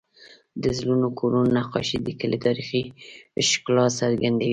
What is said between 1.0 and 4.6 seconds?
کورونو نقاشې د کلي تاریخي ښکلا څرګندوي.